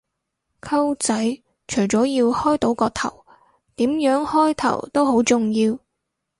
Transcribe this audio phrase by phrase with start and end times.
[0.61, 3.23] 溝仔，除咗要開到個頭，
[3.75, 5.77] 點樣開頭都好重要